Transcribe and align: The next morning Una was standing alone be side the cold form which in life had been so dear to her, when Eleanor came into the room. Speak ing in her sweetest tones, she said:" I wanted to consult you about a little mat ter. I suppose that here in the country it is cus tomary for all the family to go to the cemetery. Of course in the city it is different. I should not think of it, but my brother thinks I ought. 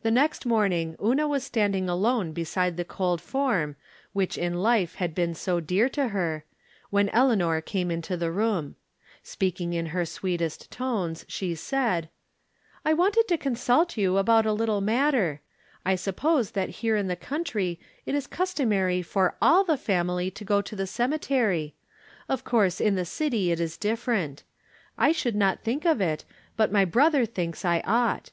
The 0.00 0.10
next 0.10 0.46
morning 0.46 0.96
Una 1.04 1.28
was 1.28 1.44
standing 1.44 1.86
alone 1.86 2.32
be 2.32 2.44
side 2.44 2.78
the 2.78 2.82
cold 2.86 3.20
form 3.20 3.76
which 4.14 4.38
in 4.38 4.54
life 4.62 4.94
had 4.94 5.14
been 5.14 5.34
so 5.34 5.60
dear 5.60 5.90
to 5.90 6.08
her, 6.08 6.46
when 6.88 7.10
Eleanor 7.10 7.60
came 7.60 7.90
into 7.90 8.16
the 8.16 8.32
room. 8.32 8.76
Speak 9.22 9.60
ing 9.60 9.74
in 9.74 9.84
her 9.92 10.06
sweetest 10.06 10.70
tones, 10.72 11.26
she 11.28 11.54
said:" 11.54 12.08
I 12.86 12.94
wanted 12.94 13.28
to 13.28 13.36
consult 13.36 13.98
you 13.98 14.16
about 14.16 14.46
a 14.46 14.52
little 14.54 14.80
mat 14.80 15.12
ter. 15.12 15.40
I 15.84 15.94
suppose 15.94 16.52
that 16.52 16.70
here 16.80 16.96
in 16.96 17.08
the 17.08 17.14
country 17.14 17.78
it 18.06 18.14
is 18.14 18.26
cus 18.26 18.54
tomary 18.54 19.04
for 19.04 19.36
all 19.42 19.62
the 19.62 19.76
family 19.76 20.30
to 20.30 20.42
go 20.42 20.62
to 20.62 20.74
the 20.74 20.86
cemetery. 20.86 21.74
Of 22.30 22.44
course 22.44 22.80
in 22.80 22.94
the 22.94 23.04
city 23.04 23.52
it 23.52 23.60
is 23.60 23.76
different. 23.76 24.42
I 24.96 25.12
should 25.12 25.36
not 25.36 25.60
think 25.62 25.84
of 25.84 26.00
it, 26.00 26.24
but 26.56 26.72
my 26.72 26.86
brother 26.86 27.26
thinks 27.26 27.62
I 27.66 27.80
ought. 27.80 28.30